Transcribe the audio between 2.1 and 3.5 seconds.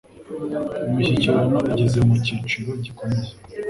cyiciro gikomeye.